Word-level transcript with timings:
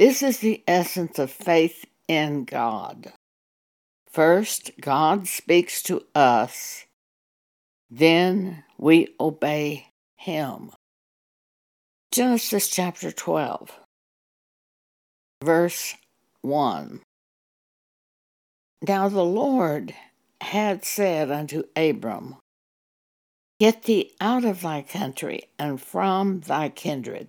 This 0.00 0.22
is 0.22 0.38
the 0.38 0.64
essence 0.66 1.18
of 1.18 1.30
faith 1.30 1.84
in 2.08 2.46
God. 2.46 3.12
First, 4.10 4.70
God 4.80 5.28
speaks 5.28 5.82
to 5.82 6.06
us, 6.14 6.86
then 7.90 8.64
we 8.78 9.08
obey 9.20 9.88
Him. 10.16 10.70
Genesis 12.12 12.68
chapter 12.68 13.12
12, 13.12 13.78
verse 15.44 15.94
1. 16.40 17.00
Now 18.88 19.08
the 19.10 19.22
Lord 19.22 19.94
had 20.40 20.82
said 20.82 21.30
unto 21.30 21.64
Abram, 21.76 22.36
Get 23.58 23.82
thee 23.82 24.12
out 24.18 24.46
of 24.46 24.62
thy 24.62 24.80
country 24.80 25.42
and 25.58 25.78
from 25.78 26.40
thy 26.40 26.70
kindred, 26.70 27.28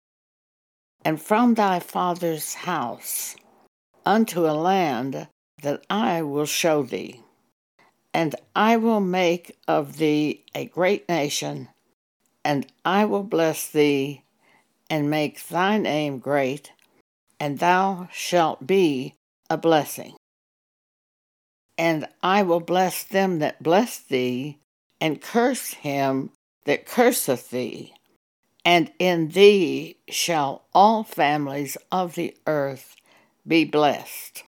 and 1.03 1.21
from 1.21 1.55
thy 1.55 1.79
father's 1.79 2.53
house, 2.53 3.35
unto 4.05 4.45
a 4.45 4.53
land 4.53 5.27
that 5.61 5.83
I 5.89 6.21
will 6.21 6.45
show 6.45 6.83
thee. 6.83 7.21
And 8.13 8.35
I 8.55 8.77
will 8.77 8.99
make 8.99 9.57
of 9.67 9.97
thee 9.97 10.43
a 10.53 10.65
great 10.65 11.07
nation, 11.07 11.69
and 12.43 12.65
I 12.83 13.05
will 13.05 13.23
bless 13.23 13.67
thee, 13.67 14.23
and 14.89 15.09
make 15.09 15.47
thy 15.47 15.77
name 15.77 16.19
great, 16.19 16.71
and 17.39 17.59
thou 17.59 18.09
shalt 18.11 18.67
be 18.67 19.15
a 19.49 19.57
blessing. 19.57 20.15
And 21.77 22.07
I 22.21 22.43
will 22.43 22.59
bless 22.59 23.03
them 23.03 23.39
that 23.39 23.63
bless 23.63 23.97
thee, 23.97 24.59
and 24.99 25.21
curse 25.21 25.73
him 25.73 26.31
that 26.65 26.85
curseth 26.85 27.49
thee. 27.49 27.93
And 28.63 28.91
in 28.99 29.29
thee 29.29 29.97
shall 30.07 30.65
all 30.73 31.03
families 31.03 31.77
of 31.91 32.15
the 32.15 32.35
earth 32.45 32.95
be 33.47 33.65
blessed 33.65 34.43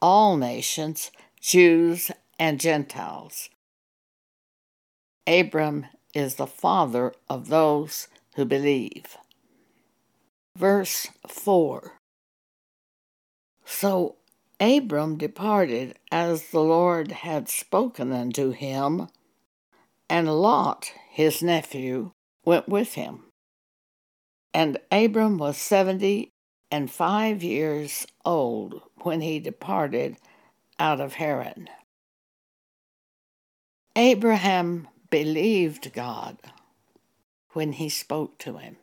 all 0.00 0.36
nations, 0.36 1.10
Jews 1.40 2.10
and 2.38 2.60
Gentiles. 2.60 3.50
Abram 5.26 5.86
is 6.14 6.36
the 6.36 6.46
father 6.46 7.12
of 7.28 7.48
those 7.48 8.08
who 8.36 8.44
believe. 8.44 9.16
Verse 10.56 11.08
4 11.26 11.98
So 13.64 14.16
Abram 14.60 15.16
departed 15.16 15.98
as 16.12 16.50
the 16.50 16.60
Lord 16.60 17.10
had 17.10 17.48
spoken 17.48 18.12
unto 18.12 18.50
him, 18.52 19.08
and 20.08 20.28
Lot, 20.28 20.92
his 21.10 21.42
nephew, 21.42 22.12
went 22.46 22.68
with 22.68 22.94
him. 22.94 23.24
And 24.54 24.78
Abram 24.90 25.36
was 25.36 25.58
seventy 25.58 26.30
and 26.70 26.90
five 26.90 27.42
years 27.42 28.06
old 28.24 28.80
when 29.02 29.20
he 29.20 29.38
departed 29.38 30.16
out 30.78 31.00
of 31.00 31.14
Haran. 31.14 31.68
Abraham 33.94 34.88
believed 35.10 35.92
God 35.92 36.38
when 37.52 37.72
he 37.72 37.88
spoke 37.88 38.38
to 38.38 38.58
him. 38.58 38.76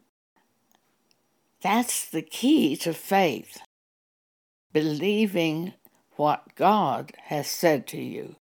That's 1.61 2.09
the 2.09 2.21
key 2.21 2.75
to 2.77 2.93
faith 2.93 3.59
believing 4.73 5.73
what 6.15 6.55
God 6.55 7.13
has 7.25 7.47
said 7.47 7.87
to 7.87 8.01
you 8.01 8.35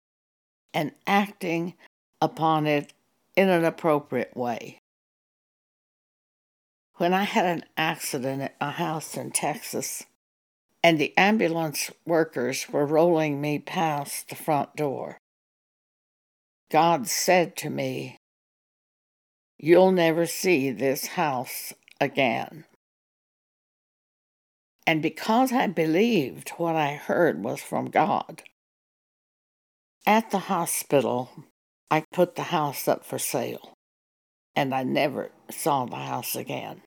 and 0.74 0.92
acting 1.06 1.74
upon 2.20 2.66
it 2.66 2.92
in 3.34 3.48
an 3.48 3.64
appropriate 3.64 4.36
way. 4.36 4.77
When 6.98 7.14
I 7.14 7.22
had 7.22 7.46
an 7.46 7.64
accident 7.76 8.42
at 8.42 8.60
my 8.60 8.72
house 8.72 9.16
in 9.16 9.30
Texas, 9.30 10.04
and 10.82 10.98
the 10.98 11.16
ambulance 11.16 11.92
workers 12.04 12.68
were 12.68 12.84
rolling 12.84 13.40
me 13.40 13.60
past 13.60 14.28
the 14.28 14.34
front 14.34 14.74
door, 14.74 15.18
God 16.72 17.06
said 17.06 17.56
to 17.58 17.70
me, 17.70 18.16
You'll 19.58 19.92
never 19.92 20.26
see 20.26 20.72
this 20.72 21.06
house 21.06 21.72
again. 22.00 22.64
And 24.84 25.00
because 25.00 25.52
I 25.52 25.68
believed 25.68 26.50
what 26.56 26.74
I 26.74 26.94
heard 26.94 27.44
was 27.44 27.60
from 27.60 27.90
God, 27.90 28.42
at 30.04 30.32
the 30.32 30.38
hospital, 30.38 31.30
I 31.92 32.02
put 32.12 32.34
the 32.34 32.50
house 32.50 32.88
up 32.88 33.04
for 33.04 33.20
sale, 33.20 33.74
and 34.56 34.74
I 34.74 34.82
never 34.82 35.30
saw 35.48 35.84
the 35.84 35.94
house 35.94 36.34
again 36.34 36.82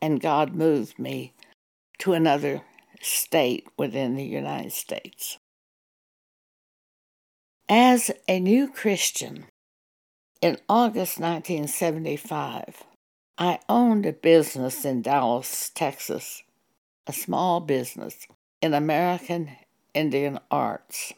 and 0.00 0.20
God 0.20 0.54
moved 0.54 0.98
me 0.98 1.32
to 1.98 2.12
another 2.12 2.62
state 3.00 3.66
within 3.76 4.14
the 4.14 4.24
United 4.24 4.72
States. 4.72 5.38
As 7.68 8.10
a 8.26 8.40
new 8.40 8.68
Christian, 8.68 9.46
in 10.40 10.56
August 10.68 11.18
1975, 11.18 12.84
I 13.36 13.58
owned 13.68 14.06
a 14.06 14.12
business 14.12 14.84
in 14.84 15.02
Dallas, 15.02 15.70
Texas, 15.74 16.42
a 17.06 17.12
small 17.12 17.60
business 17.60 18.26
in 18.62 18.74
American 18.74 19.50
Indian 19.94 20.38
arts. 20.50 21.12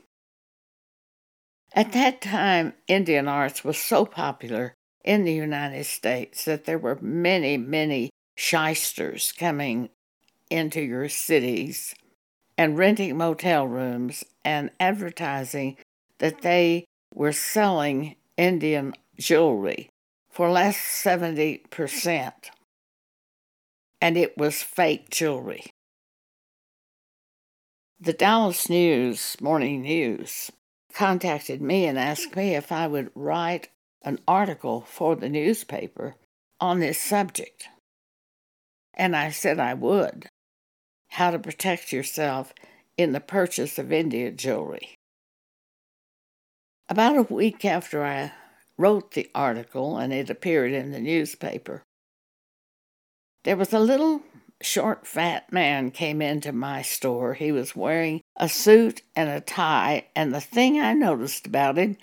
At 1.72 1.92
that 1.92 2.20
time, 2.20 2.74
Indian 2.88 3.28
arts 3.28 3.62
was 3.62 3.78
so 3.78 4.04
popular 4.04 4.74
in 5.04 5.24
the 5.24 5.32
United 5.32 5.84
States 5.84 6.44
that 6.44 6.64
there 6.64 6.78
were 6.78 6.98
many, 7.00 7.56
many 7.56 8.10
shysters 8.40 9.32
coming 9.32 9.90
into 10.48 10.80
your 10.80 11.10
cities 11.10 11.94
and 12.56 12.78
renting 12.78 13.14
motel 13.14 13.66
rooms 13.68 14.24
and 14.42 14.70
advertising 14.80 15.76
that 16.20 16.40
they 16.40 16.86
were 17.12 17.32
selling 17.32 18.16
Indian 18.38 18.94
jewelry 19.18 19.90
for 20.30 20.50
less 20.50 20.78
70%. 20.78 22.32
And 24.00 24.16
it 24.16 24.38
was 24.38 24.62
fake 24.62 25.10
jewelry. 25.10 25.66
The 28.00 28.14
Dallas 28.14 28.70
News, 28.70 29.36
Morning 29.42 29.82
News, 29.82 30.50
contacted 30.94 31.60
me 31.60 31.84
and 31.84 31.98
asked 31.98 32.34
me 32.34 32.54
if 32.54 32.72
I 32.72 32.86
would 32.86 33.10
write 33.14 33.68
an 34.02 34.18
article 34.26 34.80
for 34.80 35.14
the 35.14 35.28
newspaper 35.28 36.14
on 36.58 36.80
this 36.80 36.98
subject. 36.98 37.68
And 38.94 39.16
I 39.16 39.30
said 39.30 39.58
I 39.58 39.74
would. 39.74 40.28
How 41.10 41.30
to 41.30 41.38
protect 41.38 41.92
yourself 41.92 42.52
in 42.96 43.12
the 43.12 43.20
purchase 43.20 43.78
of 43.78 43.92
Indian 43.92 44.36
jewelry. 44.36 44.94
About 46.88 47.16
a 47.16 47.34
week 47.34 47.64
after 47.64 48.04
I 48.04 48.32
wrote 48.76 49.12
the 49.12 49.30
article 49.34 49.96
and 49.96 50.12
it 50.12 50.30
appeared 50.30 50.72
in 50.72 50.90
the 50.92 51.00
newspaper, 51.00 51.82
there 53.44 53.56
was 53.56 53.72
a 53.72 53.78
little 53.78 54.22
short 54.60 55.06
fat 55.06 55.52
man 55.52 55.90
came 55.90 56.20
into 56.20 56.52
my 56.52 56.82
store. 56.82 57.34
He 57.34 57.52
was 57.52 57.76
wearing 57.76 58.20
a 58.36 58.48
suit 58.48 59.02
and 59.16 59.30
a 59.30 59.40
tie, 59.40 60.06
and 60.14 60.34
the 60.34 60.40
thing 60.40 60.78
I 60.80 60.92
noticed 60.92 61.46
about 61.46 61.78
him 61.78 61.96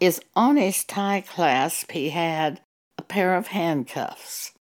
is 0.00 0.20
on 0.34 0.56
his 0.56 0.84
tie 0.84 1.22
clasp 1.22 1.92
he 1.92 2.10
had 2.10 2.60
a 2.98 3.02
pair 3.02 3.34
of 3.34 3.48
handcuffs 3.48 4.52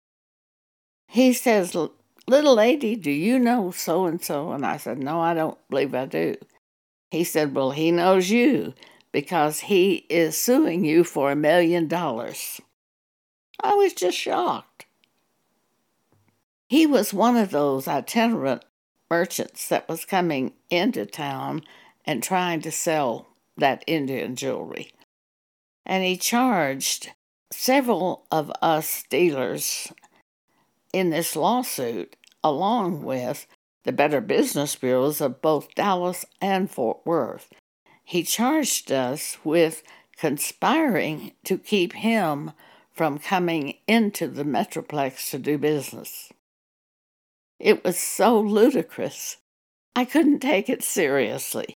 he 1.13 1.35
says, 1.35 1.77
Little 2.27 2.55
lady, 2.55 2.97
do 2.97 3.11
you 3.11 3.39
know 3.39 3.71
so 3.71 4.07
and 4.07 4.25
so? 4.25 4.53
And 4.53 4.65
I 4.65 4.79
said, 4.79 4.99
No, 4.99 5.21
I 5.21 5.35
don't 5.35 5.59
believe 5.69 5.95
I 5.95 6.07
do. 6.07 6.37
He 7.11 7.23
said, 7.23 7.55
Well, 7.55 7.73
he 7.73 7.91
knows 7.91 8.31
you 8.31 8.73
because 9.13 9.61
he 9.61 10.07
is 10.09 10.39
suing 10.39 10.87
you 10.87 11.05
for 11.05 11.31
a 11.31 11.37
million 11.37 11.87
dollars. 11.87 12.63
I 13.63 13.75
was 13.75 13.93
just 13.93 14.17
shocked. 14.17 14.87
He 16.71 16.87
was 16.87 17.13
one 17.13 17.37
of 17.37 17.51
those 17.51 17.87
itinerant 17.87 18.65
merchants 19.11 19.69
that 19.69 19.91
was 19.91 20.07
coming 20.07 20.55
into 20.71 21.05
town 21.05 21.61
and 22.07 22.23
trying 22.23 22.63
to 22.63 22.73
sell 22.73 23.27
that 23.59 23.85
Indian 23.87 24.35
jewelry. 24.35 24.95
And 25.85 26.05
he 26.05 26.17
charged 26.17 27.11
several 27.51 28.25
of 28.31 28.51
us 28.63 29.05
dealers 29.11 29.93
in 30.93 31.11
this 31.11 31.37
lawsuit, 31.37 32.17
along 32.45 33.03
with 33.03 33.47
the 33.85 33.93
Better 33.93 34.21
Business 34.21 34.77
Bureaus 34.77 35.21
of 35.21 35.43
both 35.43 35.75
Dallas 35.75 36.25
and 36.41 36.71
Fort 36.71 36.99
Worth. 37.05 37.49
He 38.05 38.23
charged 38.23 38.93
us 38.93 39.39
with 39.45 39.83
conspiring 40.17 41.33
to 41.45 41.59
keep 41.59 41.95
him 41.95 42.53
from 42.93 43.19
coming 43.19 43.75
into 43.87 44.29
the 44.29 44.45
Metroplex 44.45 45.31
to 45.31 45.39
do 45.39 45.57
business. 45.59 46.31
It 47.59 47.85
was 47.85 47.99
so 47.99 48.39
ludicrous. 48.39 49.39
I 49.97 50.05
couldn't 50.05 50.41
take 50.41 50.69
it 50.69 50.83
seriously. 50.83 51.75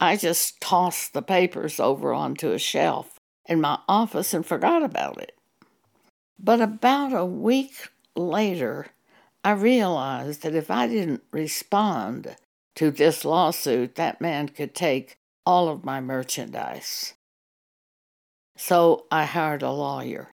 I 0.00 0.16
just 0.16 0.60
tossed 0.60 1.12
the 1.12 1.22
papers 1.22 1.80
over 1.80 2.12
onto 2.12 2.52
a 2.52 2.58
shelf 2.58 3.18
in 3.46 3.60
my 3.60 3.78
office 3.88 4.34
and 4.34 4.44
forgot 4.44 4.82
about 4.82 5.20
it. 5.20 5.32
But 6.38 6.60
about 6.60 7.12
a 7.12 7.24
week 7.24 7.88
later, 8.16 8.88
I 9.44 9.52
realized 9.52 10.42
that 10.42 10.54
if 10.54 10.70
I 10.70 10.88
didn't 10.88 11.22
respond 11.30 12.36
to 12.76 12.90
this 12.90 13.24
lawsuit, 13.24 13.94
that 13.94 14.20
man 14.20 14.48
could 14.48 14.74
take 14.74 15.18
all 15.44 15.68
of 15.68 15.84
my 15.84 16.00
merchandise. 16.00 17.14
So 18.56 19.06
I 19.10 19.24
hired 19.24 19.62
a 19.62 19.70
lawyer. 19.70 20.30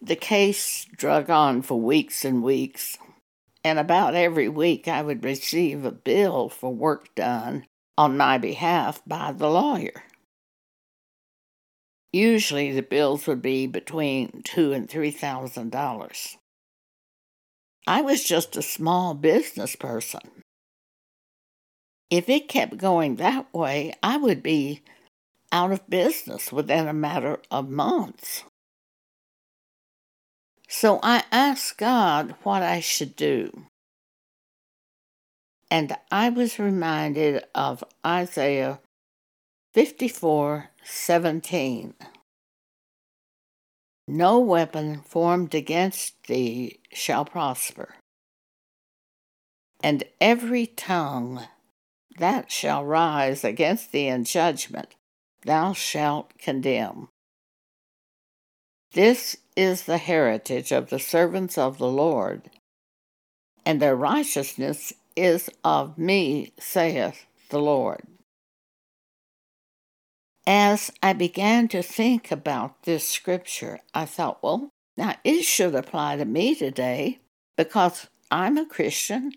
The 0.00 0.16
case 0.16 0.86
drug 0.96 1.28
on 1.28 1.62
for 1.62 1.80
weeks 1.80 2.24
and 2.24 2.42
weeks, 2.42 2.96
and 3.64 3.78
about 3.78 4.14
every 4.14 4.48
week 4.48 4.86
I 4.86 5.02
would 5.02 5.24
receive 5.24 5.84
a 5.84 5.90
bill 5.90 6.48
for 6.48 6.72
work 6.72 7.14
done 7.14 7.66
on 7.96 8.16
my 8.16 8.38
behalf 8.38 9.02
by 9.04 9.32
the 9.32 9.50
lawyer. 9.50 10.04
Usually 12.12 12.72
the 12.72 12.82
bills 12.82 13.26
would 13.26 13.42
be 13.42 13.66
between 13.66 14.42
two 14.42 14.72
and 14.72 14.88
three 14.88 15.10
thousand 15.10 15.70
dollars. 15.70 16.38
I 17.86 18.02
was 18.02 18.24
just 18.24 18.56
a 18.56 18.62
small 18.62 19.14
business 19.14 19.76
person. 19.76 20.20
If 22.10 22.28
it 22.28 22.48
kept 22.48 22.78
going 22.78 23.16
that 23.16 23.52
way, 23.52 23.92
I 24.02 24.16
would 24.16 24.42
be 24.42 24.82
out 25.52 25.72
of 25.72 25.88
business 25.88 26.52
within 26.52 26.88
a 26.88 26.92
matter 26.92 27.38
of 27.50 27.68
months. 27.68 28.44
So 30.68 31.00
I 31.02 31.24
asked 31.32 31.78
God 31.78 32.34
what 32.42 32.62
I 32.62 32.80
should 32.80 33.16
do. 33.16 33.66
And 35.70 35.96
I 36.10 36.30
was 36.30 36.58
reminded 36.58 37.44
of 37.54 37.84
Isaiah 38.06 38.80
54 39.74 40.70
17. 40.90 41.94
No 44.08 44.38
weapon 44.38 45.02
formed 45.02 45.54
against 45.54 46.26
thee 46.28 46.80
shall 46.92 47.26
prosper, 47.26 47.96
and 49.82 50.02
every 50.18 50.66
tongue 50.66 51.42
that 52.18 52.50
shall 52.50 52.84
rise 52.84 53.44
against 53.44 53.92
thee 53.92 54.08
in 54.08 54.24
judgment 54.24 54.94
thou 55.44 55.74
shalt 55.74 56.36
condemn. 56.38 57.08
This 58.92 59.36
is 59.56 59.84
the 59.84 59.98
heritage 59.98 60.72
of 60.72 60.88
the 60.88 60.98
servants 60.98 61.58
of 61.58 61.76
the 61.76 61.90
Lord, 61.90 62.50
and 63.66 63.80
their 63.80 63.94
righteousness 63.94 64.94
is 65.14 65.50
of 65.62 65.98
me, 65.98 66.52
saith 66.58 67.26
the 67.50 67.60
Lord. 67.60 68.02
As 70.50 70.90
I 71.02 71.12
began 71.12 71.68
to 71.68 71.82
think 71.82 72.32
about 72.32 72.84
this 72.84 73.06
scripture, 73.06 73.80
I 73.92 74.06
thought, 74.06 74.42
well, 74.42 74.70
now 74.96 75.14
it 75.22 75.42
should 75.42 75.74
apply 75.74 76.16
to 76.16 76.24
me 76.24 76.54
today 76.54 77.18
because 77.58 78.06
I'm 78.30 78.56
a 78.56 78.64
Christian. 78.64 79.32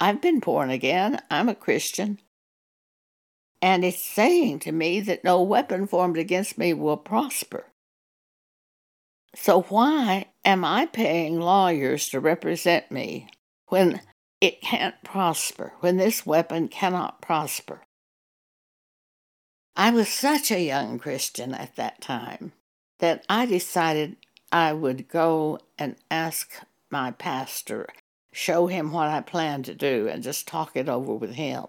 I've 0.00 0.22
been 0.22 0.40
born 0.40 0.70
again. 0.70 1.20
I'm 1.30 1.50
a 1.50 1.54
Christian. 1.54 2.18
And 3.60 3.84
it's 3.84 4.02
saying 4.02 4.60
to 4.60 4.72
me 4.72 5.00
that 5.00 5.22
no 5.22 5.42
weapon 5.42 5.86
formed 5.86 6.16
against 6.16 6.56
me 6.56 6.72
will 6.72 6.96
prosper. 6.96 7.66
So, 9.34 9.60
why 9.68 10.28
am 10.46 10.64
I 10.64 10.86
paying 10.86 11.38
lawyers 11.38 12.08
to 12.08 12.20
represent 12.20 12.90
me 12.90 13.28
when 13.66 14.00
it 14.40 14.62
can't 14.62 14.94
prosper, 15.04 15.74
when 15.80 15.98
this 15.98 16.24
weapon 16.24 16.68
cannot 16.68 17.20
prosper? 17.20 17.82
I 19.78 19.90
was 19.90 20.08
such 20.08 20.50
a 20.50 20.60
young 20.60 20.98
Christian 20.98 21.54
at 21.54 21.76
that 21.76 22.00
time 22.00 22.50
that 22.98 23.24
I 23.28 23.46
decided 23.46 24.16
I 24.50 24.72
would 24.72 25.08
go 25.08 25.60
and 25.78 25.94
ask 26.10 26.50
my 26.90 27.12
pastor, 27.12 27.86
show 28.32 28.66
him 28.66 28.90
what 28.90 29.06
I 29.06 29.20
planned 29.20 29.66
to 29.66 29.76
do, 29.76 30.08
and 30.08 30.20
just 30.20 30.48
talk 30.48 30.72
it 30.74 30.88
over 30.88 31.14
with 31.14 31.36
him. 31.36 31.66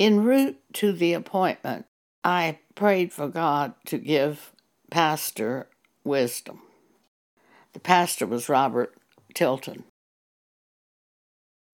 En 0.00 0.24
route 0.24 0.58
to 0.72 0.90
the 0.90 1.12
appointment, 1.12 1.84
I 2.24 2.60
prayed 2.74 3.12
for 3.12 3.28
God 3.28 3.74
to 3.84 3.98
give 3.98 4.52
Pastor 4.90 5.68
wisdom. 6.02 6.62
The 7.74 7.80
pastor 7.80 8.26
was 8.26 8.48
Robert 8.48 8.94
Tilton. 9.34 9.84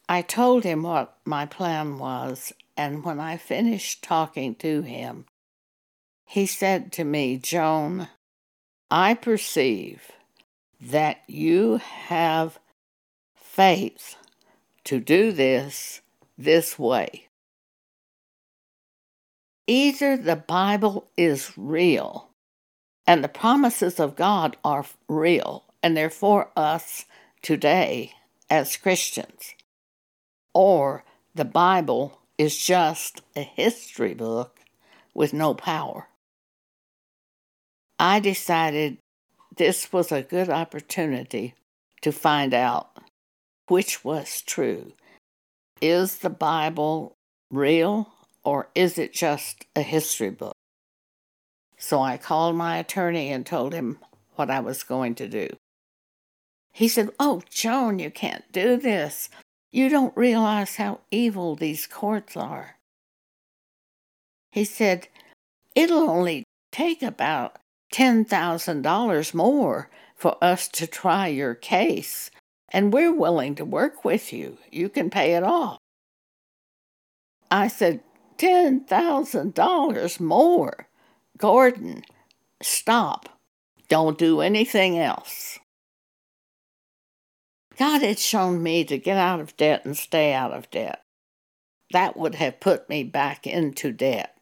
I 0.09 0.21
told 0.21 0.65
him 0.65 0.83
what 0.83 1.17
my 1.25 1.47
plan 1.47 1.97
was, 1.97 2.53
and 2.77 3.05
when 3.05 3.21
I 3.21 3.37
finished 3.37 4.03
talking 4.03 4.55
to 4.57 4.83
him, 4.83 5.27
he 6.27 6.47
said 6.47 6.93
to 6.93 7.05
me, 7.05 7.37
Joan, 7.39 8.09
I 8.91 9.15
perceive 9.15 10.13
that 10.81 11.19
you 11.27 11.79
have 11.79 12.59
faith 13.35 14.17
to 14.85 15.01
do 15.01 15.33
this 15.33 16.01
this 16.37 16.79
way. 16.79 17.29
Either 19.67 20.17
the 20.17 20.37
Bible 20.37 21.09
is 21.17 21.53
real 21.57 22.31
and 23.07 23.23
the 23.23 23.29
promises 23.29 24.01
of 24.01 24.17
God 24.17 24.57
are 24.65 24.85
real, 25.09 25.65
and 25.83 25.97
they're 25.97 26.11
for 26.11 26.51
us 26.57 27.05
today 27.43 28.13
as 28.49 28.77
Christians. 28.77 29.55
Or 30.55 31.05
the 31.35 31.45
Bible 31.45 32.21
is 32.39 32.57
just 32.57 33.23
a 33.37 33.43
history 33.43 34.15
book 34.15 34.61
with 35.15 35.33
no 35.33 35.55
power. 35.55 36.09
I 37.99 38.21
decided 38.21 38.99
this 39.57 39.93
was 39.93 40.11
a 40.11 40.23
good 40.23 40.51
opportunity 40.51 41.55
to 42.03 42.13
find 42.13 42.53
out 42.53 42.99
which 43.69 44.05
was 44.05 44.43
true. 44.43 44.93
Is 45.81 46.19
the 46.19 46.31
Bible 46.31 47.15
real 47.51 48.13
or 48.43 48.69
is 48.75 48.99
it 48.99 49.13
just 49.13 49.65
a 49.75 49.83
history 49.83 50.31
book? 50.31 50.55
So 51.79 52.01
I 52.01 52.17
called 52.17 52.57
my 52.57 52.79
attorney 52.79 53.31
and 53.31 53.45
told 53.45 53.73
him 53.73 53.99
what 54.37 54.51
I 54.51 54.61
was 54.61 54.83
going 54.83 55.15
to 55.17 55.29
do. 55.29 55.49
He 56.73 56.89
said, 56.89 57.11
Oh, 57.21 57.43
Joan, 57.49 57.99
you 57.99 58.11
can't 58.11 58.51
do 58.53 58.77
this. 58.77 59.29
You 59.75 59.89
don't 59.89 60.17
realize 60.17 60.77
how 60.77 61.01
evil 61.11 61.57
these 61.57 61.89
courts 61.89 62.37
are. 62.37 62.77
He 64.53 64.65
said, 64.65 65.09
It'll 65.75 66.09
only 66.09 66.45
take 66.71 67.03
about 67.03 67.57
$10,000 67.93 69.35
more 69.35 69.91
for 70.15 70.37
us 70.41 70.69
to 70.69 70.87
try 70.87 71.27
your 71.27 71.57
case, 71.57 72.31
and 72.69 72.93
we're 72.93 73.13
willing 73.13 73.57
to 73.57 73.65
work 73.65 74.05
with 74.05 74.33
you. 74.33 74.59
You 74.71 74.89
can 74.89 75.11
pay 75.11 75.35
it 75.35 75.43
off. 75.43 75.79
I 77.51 77.67
said, 77.67 77.99
$10,000 78.39 80.21
more. 80.21 80.89
Gordon, 81.37 82.05
stop. 82.63 83.29
Don't 83.89 84.19
do 84.19 84.41
anything 84.41 85.01
else. 85.01 85.59
God 87.77 88.03
had 88.03 88.19
shown 88.19 88.63
me 88.63 88.85
to 88.85 88.99
get 88.99 89.17
out 89.17 89.41
of 89.41 89.57
debt 89.57 89.85
and 89.85 89.97
stay 89.97 90.33
out 90.33 90.53
of 90.53 90.71
debt. 90.71 91.03
That 91.93 92.17
would 92.17 92.37
have 92.37 92.61
put 92.61 92.89
me 92.89 93.05
back 93.05 93.47
into 93.47 93.93
debt. 93.93 94.37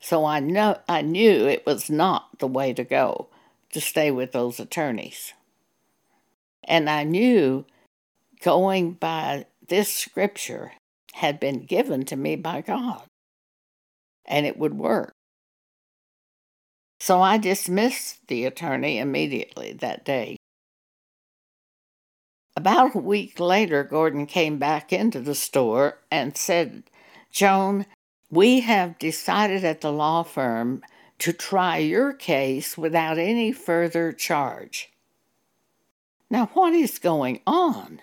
So 0.00 0.24
I 0.24 0.40
know 0.40 0.78
I 0.88 1.02
knew 1.02 1.46
it 1.46 1.64
was 1.66 1.90
not 1.90 2.38
the 2.38 2.46
way 2.46 2.72
to 2.74 2.84
go 2.84 3.28
to 3.72 3.80
stay 3.80 4.10
with 4.10 4.32
those 4.32 4.60
attorneys. 4.60 5.32
And 6.64 6.90
I 6.90 7.04
knew 7.04 7.64
going 8.42 8.92
by 8.92 9.46
this 9.68 9.92
scripture 9.92 10.72
had 11.14 11.40
been 11.40 11.64
given 11.64 12.04
to 12.04 12.16
me 12.16 12.36
by 12.36 12.60
God 12.60 13.02
and 14.26 14.44
it 14.44 14.58
would 14.58 14.74
work. 14.74 15.12
So 17.00 17.20
I 17.20 17.38
dismissed 17.38 18.26
the 18.28 18.44
attorney 18.44 18.98
immediately 18.98 19.72
that 19.74 20.04
day. 20.04 20.36
About 22.56 22.94
a 22.94 22.98
week 22.98 23.38
later, 23.38 23.84
Gordon 23.84 24.24
came 24.24 24.58
back 24.58 24.90
into 24.90 25.20
the 25.20 25.34
store 25.34 25.98
and 26.10 26.36
said, 26.36 26.84
Joan, 27.30 27.84
we 28.30 28.60
have 28.60 28.98
decided 28.98 29.62
at 29.62 29.82
the 29.82 29.92
law 29.92 30.22
firm 30.22 30.82
to 31.18 31.32
try 31.34 31.76
your 31.78 32.14
case 32.14 32.78
without 32.78 33.18
any 33.18 33.52
further 33.52 34.10
charge. 34.10 34.90
Now, 36.30 36.46
what 36.54 36.72
is 36.72 36.98
going 36.98 37.40
on? 37.46 38.00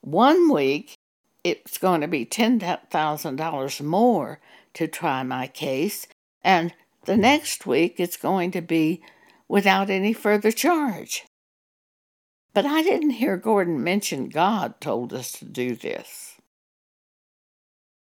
One 0.00 0.52
week, 0.52 0.96
it's 1.42 1.78
going 1.78 2.00
to 2.00 2.08
be 2.08 2.24
$10,000 2.24 3.80
more 3.80 4.40
to 4.74 4.86
try 4.86 5.22
my 5.24 5.48
case, 5.48 6.06
and 6.42 6.72
the 7.04 7.16
next 7.16 7.66
week 7.66 7.98
it's 7.98 8.16
going 8.16 8.52
to 8.52 8.60
be 8.60 9.02
without 9.48 9.90
any 9.90 10.12
further 10.12 10.52
charge. 10.52 11.24
But 12.54 12.66
I 12.66 12.82
didn't 12.82 13.10
hear 13.10 13.36
Gordon 13.36 13.82
mention 13.82 14.28
God 14.28 14.80
told 14.80 15.12
us 15.12 15.32
to 15.32 15.44
do 15.44 15.74
this. 15.74 16.36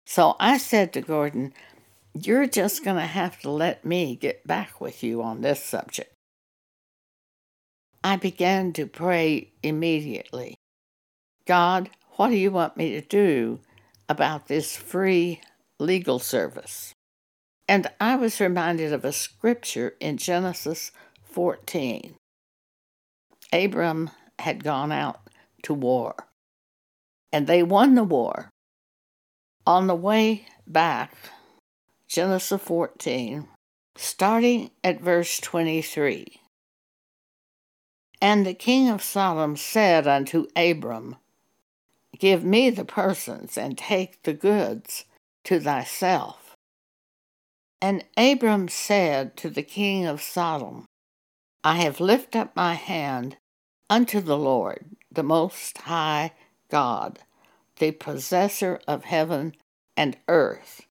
So 0.06 0.36
I 0.40 0.58
said 0.58 0.94
to 0.94 1.02
Gordon, 1.02 1.54
You're 2.14 2.48
just 2.48 2.84
going 2.84 2.98
to 2.98 3.06
have 3.06 3.40
to 3.42 3.52
let 3.52 3.86
me 3.86 4.16
get 4.16 4.46
back 4.48 4.82
with 4.82 5.04
you 5.04 5.22
on 5.22 5.42
this 5.42 5.64
subject. 5.64 6.14
I 8.04 8.16
began 8.16 8.74
to 8.74 8.88
pray 8.88 9.52
immediately 9.62 10.56
God, 11.46 11.90
what 12.12 12.30
do 12.30 12.36
you 12.36 12.52
want 12.52 12.78
me 12.78 12.92
to 12.92 13.02
do 13.02 13.60
about 14.08 14.48
this 14.48 14.76
free 14.76 15.42
legal 15.80 16.20
service? 16.20 16.94
And 17.68 17.88
I 18.00 18.16
was 18.16 18.40
reminded 18.40 18.94
of 18.94 19.06
a 19.06 19.12
scripture 19.12 19.96
in 20.00 20.18
Genesis 20.18 20.92
14. 21.24 22.16
Abram 23.54 24.12
had 24.42 24.64
gone 24.64 24.92
out 24.92 25.22
to 25.64 25.74
war, 25.74 26.16
and 27.32 27.48
they 27.48 27.64
won 27.64 27.96
the 27.96 28.04
war. 28.04 28.50
On 29.66 29.88
the 29.88 29.96
way 29.96 30.46
back, 30.68 31.14
Genesis 32.08 32.62
14, 32.62 33.48
starting 33.96 34.72
at 34.84 35.00
verse 35.00 35.40
23. 35.40 36.42
And 38.22 38.46
the 38.46 38.54
king 38.54 38.90
of 38.90 39.02
Sodom 39.02 39.56
said 39.56 40.08
unto 40.08 40.48
Abram, 40.56 41.16
Give 42.18 42.44
me 42.44 42.70
the 42.70 42.86
persons, 42.86 43.58
and 43.58 43.78
take 43.78 44.24
the 44.24 44.34
goods 44.34 45.06
to 45.46 45.60
thyself. 45.60 46.56
And 47.82 48.04
Abram 48.16 48.68
said 48.68 49.36
to 49.38 49.50
the 49.50 49.64
king 49.64 50.06
of 50.06 50.22
Sodom, 50.22 50.86
I 51.64 51.78
have 51.78 52.00
lifted 52.00 52.40
up 52.40 52.56
my 52.56 52.76
hand 52.76 53.38
unto 53.92 54.22
the 54.22 54.38
Lord, 54.38 54.86
the 55.12 55.22
Most 55.22 55.80
High 55.80 56.32
God, 56.70 57.20
the 57.78 57.92
possessor 57.92 58.80
of 58.88 59.04
heaven 59.04 59.54
and 59.98 60.16
earth, 60.30 60.88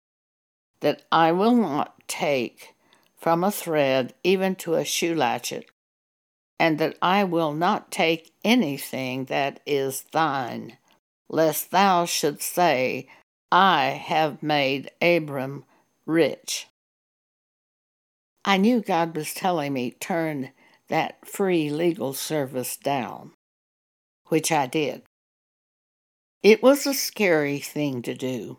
that 0.80 1.02
I 1.10 1.32
will 1.32 1.56
not 1.56 2.06
take 2.06 2.74
from 3.16 3.42
a 3.42 3.50
thread 3.50 4.12
even 4.22 4.54
to 4.56 4.74
a 4.74 4.84
shoe 4.84 5.14
latchet, 5.14 5.64
and 6.58 6.76
that 6.78 6.98
I 7.00 7.24
will 7.24 7.54
not 7.54 7.90
take 7.90 8.32
anything 8.44 9.24
that 9.24 9.60
is 9.64 10.04
thine, 10.12 10.76
lest 11.30 11.70
thou 11.70 12.04
shouldst 12.04 12.52
say, 12.52 13.08
I 13.50 13.84
have 13.84 14.42
made 14.42 14.90
Abram 15.00 15.64
rich. 16.04 16.66
I 18.44 18.58
knew 18.58 18.82
God 18.82 19.16
was 19.16 19.32
telling 19.32 19.72
me 19.72 19.92
turn 19.92 20.50
that 20.90 21.26
free 21.26 21.70
legal 21.70 22.12
service 22.12 22.76
down, 22.76 23.32
which 24.26 24.52
I 24.52 24.66
did. 24.66 25.02
It 26.42 26.62
was 26.62 26.86
a 26.86 26.94
scary 26.94 27.58
thing 27.58 28.02
to 28.02 28.14
do. 28.14 28.58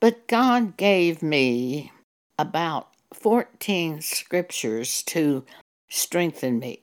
But 0.00 0.26
God 0.26 0.76
gave 0.76 1.22
me 1.22 1.92
about 2.38 2.88
14 3.14 4.00
scriptures 4.00 5.02
to 5.04 5.44
strengthen 5.88 6.58
me. 6.58 6.80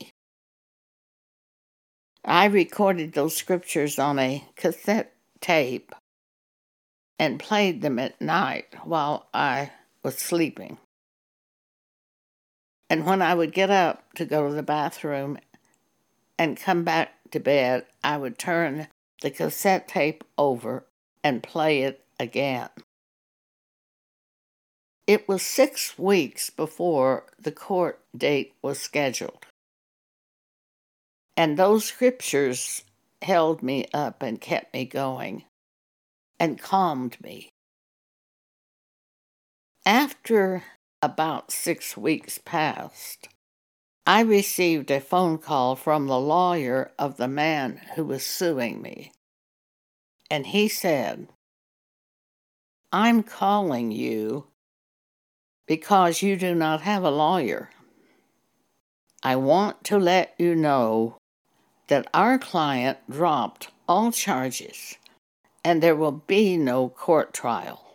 I 2.26 2.46
recorded 2.46 3.14
those 3.14 3.36
scriptures 3.36 4.00
on 4.00 4.18
a 4.18 4.46
cassette 4.56 5.14
tape 5.42 5.94
and 7.20 7.40
played 7.40 7.82
them 7.82 8.00
at 8.00 8.20
night 8.22 8.74
while 8.84 9.28
I 9.34 9.72
was 10.04 10.18
sleeping. 10.18 10.78
And 12.94 13.08
when 13.08 13.24
I 13.24 13.34
would 13.34 13.54
get 13.54 13.72
up 13.72 14.14
to 14.18 14.24
go 14.24 14.48
to 14.48 14.54
the 14.54 14.62
bathroom 14.62 15.40
and 16.38 16.56
come 16.56 16.84
back 16.84 17.14
to 17.32 17.40
bed, 17.40 17.88
I 18.04 18.18
would 18.18 18.38
turn 18.38 18.88
the 19.24 19.32
cassette 19.32 19.88
tape 19.88 20.24
over 20.38 20.86
and 21.24 21.42
play 21.42 21.82
it 21.82 22.06
again. 22.20 22.70
It 25.08 25.28
was 25.28 25.42
six 25.42 25.98
weeks 25.98 26.52
before 26.52 27.26
the 27.40 27.52
court 27.52 28.00
date 28.16 28.54
was 28.62 28.80
scheduled. 28.80 29.44
And 31.36 31.58
those 31.58 31.86
scriptures 31.86 32.84
held 33.24 33.64
me 33.64 33.88
up 33.92 34.22
and 34.22 34.40
kept 34.40 34.72
me 34.72 34.86
going 34.86 35.46
and 36.40 36.62
calmed 36.62 37.18
me. 37.24 37.50
After 39.84 40.64
about 41.04 41.52
six 41.52 41.98
weeks 41.98 42.40
passed, 42.44 43.28
I 44.08 44.22
received 44.22 44.90
a 44.90 45.02
phone 45.02 45.38
call 45.38 45.76
from 45.76 46.08
the 46.08 46.20
lawyer 46.20 46.92
of 46.98 47.18
the 47.18 47.28
man 47.28 47.82
who 47.96 48.06
was 48.06 48.26
suing 48.26 48.82
me. 48.82 49.12
And 50.32 50.48
he 50.48 50.70
said, 50.70 51.28
I'm 52.94 53.22
calling 53.22 53.92
you 53.92 54.48
because 55.68 56.22
you 56.22 56.38
do 56.38 56.56
not 56.56 56.82
have 56.82 57.04
a 57.04 57.12
lawyer. 57.12 57.70
I 59.22 59.36
want 59.36 59.84
to 59.86 59.98
let 59.98 60.34
you 60.38 60.56
know 60.56 61.18
that 61.88 62.08
our 62.14 62.40
client 62.40 62.98
dropped 63.10 63.72
all 63.90 64.14
charges 64.14 64.96
and 65.66 65.84
there 65.84 65.96
will 65.98 66.24
be 66.28 66.56
no 66.56 66.88
court 66.88 67.34
trial. 67.34 67.93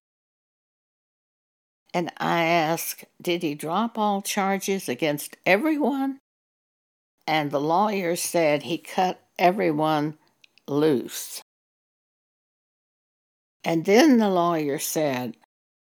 And 1.98 2.12
I 2.18 2.44
asked, 2.44 3.06
Did 3.20 3.42
he 3.42 3.56
drop 3.56 3.98
all 3.98 4.22
charges 4.22 4.88
against 4.88 5.36
everyone? 5.44 6.20
And 7.26 7.50
the 7.50 7.60
lawyer 7.60 8.14
said 8.14 8.62
he 8.62 8.78
cut 8.78 9.20
everyone 9.36 10.16
loose. 10.68 11.42
And 13.64 13.84
then 13.84 14.18
the 14.18 14.30
lawyer 14.30 14.78
said, 14.78 15.36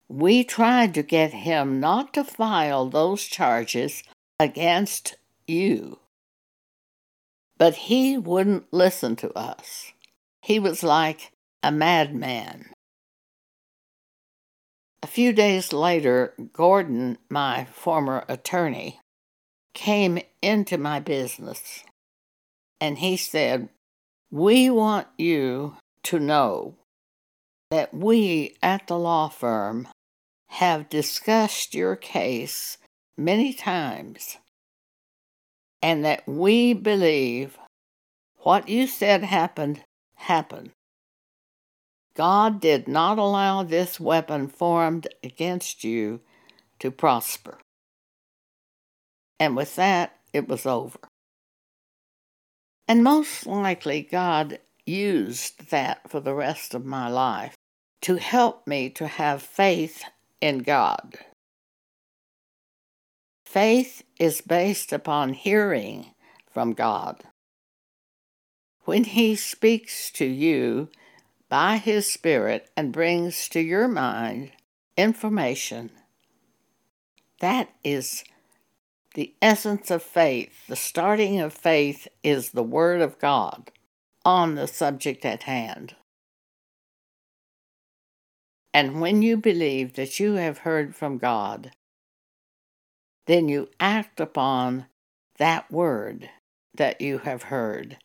we 0.09 0.43
tried 0.43 0.95
to 0.95 1.03
get 1.03 1.33
him 1.33 1.79
not 1.79 2.15
to 2.15 2.23
file 2.23 2.89
those 2.89 3.25
charges 3.25 4.01
against 4.39 5.17
you. 5.45 5.99
But 7.59 7.75
he 7.75 8.17
wouldn't 8.17 8.73
listen 8.73 9.15
to 9.17 9.31
us. 9.37 9.93
He 10.41 10.57
was 10.57 10.81
like 10.81 11.31
a 11.61 11.71
madman. 11.71 12.71
A 15.03 15.07
few 15.07 15.33
days 15.33 15.73
later, 15.73 16.33
Gordon, 16.53 17.17
my 17.29 17.65
former 17.65 18.23
attorney, 18.27 18.99
came 19.73 20.19
into 20.41 20.77
my 20.77 20.99
business 20.99 21.83
and 22.79 22.99
he 22.99 23.17
said, 23.17 23.69
We 24.29 24.69
want 24.69 25.07
you 25.17 25.75
to 26.03 26.19
know 26.19 26.75
that 27.71 27.93
we 27.93 28.55
at 28.61 28.87
the 28.87 28.97
law 28.97 29.29
firm 29.29 29.87
have 30.49 30.89
discussed 30.89 31.73
your 31.73 31.95
case 31.95 32.77
many 33.17 33.53
times 33.53 34.37
and 35.81 36.03
that 36.05 36.27
we 36.27 36.73
believe 36.73 37.57
what 38.39 38.67
you 38.67 38.87
said 38.87 39.23
happened 39.23 39.83
happened. 40.15 40.71
God 42.15 42.59
did 42.59 42.87
not 42.87 43.17
allow 43.17 43.63
this 43.63 43.99
weapon 43.99 44.47
formed 44.47 45.07
against 45.23 45.83
you 45.83 46.19
to 46.79 46.91
prosper. 46.91 47.57
And 49.39 49.55
with 49.55 49.75
that, 49.75 50.17
it 50.33 50.47
was 50.47 50.65
over. 50.65 50.99
And 52.87 53.03
most 53.03 53.45
likely, 53.45 54.01
God 54.01 54.59
used 54.85 55.69
that 55.69 56.09
for 56.09 56.19
the 56.19 56.33
rest 56.33 56.73
of 56.73 56.85
my 56.85 57.07
life 57.07 57.55
to 58.01 58.15
help 58.15 58.67
me 58.67 58.89
to 58.89 59.07
have 59.07 59.41
faith 59.41 60.03
in 60.41 60.59
God. 60.59 61.17
Faith 63.45 64.03
is 64.19 64.41
based 64.41 64.91
upon 64.91 65.33
hearing 65.33 66.13
from 66.51 66.73
God. 66.73 67.23
When 68.85 69.03
He 69.03 69.35
speaks 69.35 70.11
to 70.11 70.25
you 70.25 70.89
by 71.51 71.75
His 71.75 72.09
Spirit 72.09 72.69
and 72.77 72.93
brings 72.93 73.49
to 73.49 73.59
your 73.59 73.89
mind 73.89 74.53
information, 74.95 75.89
that 77.41 77.67
is 77.83 78.23
the 79.15 79.33
essence 79.41 79.91
of 79.91 80.01
faith. 80.01 80.65
The 80.67 80.77
starting 80.77 81.41
of 81.41 81.51
faith 81.51 82.07
is 82.23 82.51
the 82.51 82.63
Word 82.63 83.01
of 83.01 83.19
God 83.19 83.69
on 84.23 84.55
the 84.55 84.65
subject 84.65 85.25
at 85.25 85.43
hand. 85.43 85.93
And 88.73 89.01
when 89.01 89.21
you 89.21 89.35
believe 89.35 89.95
that 89.95 90.21
you 90.21 90.35
have 90.35 90.59
heard 90.59 90.95
from 90.95 91.17
God, 91.17 91.71
then 93.25 93.49
you 93.49 93.67
act 93.77 94.21
upon 94.21 94.85
that 95.37 95.69
word 95.69 96.29
that 96.73 97.01
you 97.01 97.17
have 97.17 97.43
heard, 97.43 97.97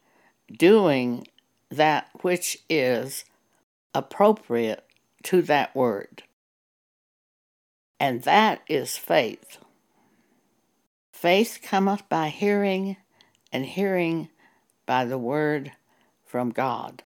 doing 0.53 1.29
that 1.71 2.09
which 2.23 2.59
is 2.69 3.25
appropriate 3.97 4.85
to 5.25 5.43
that 5.43 5.75
word. 5.75 6.23
And 7.99 8.23
that 8.23 8.61
is 8.69 8.99
faith. 8.99 9.59
Faith 11.13 11.61
cometh 11.63 12.07
by 12.11 12.29
hearing, 12.29 12.99
and 13.51 13.65
hearing 13.65 14.29
by 14.85 15.07
the 15.07 15.19
word 15.19 15.73
from 16.25 16.51
God. 16.51 17.03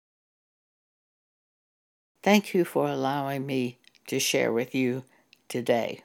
Thank 2.23 2.53
you 2.53 2.65
for 2.65 2.89
allowing 2.89 3.45
me 3.45 3.79
to 4.07 4.19
share 4.19 4.51
with 4.51 4.73
you 4.73 5.03
today. 5.47 6.01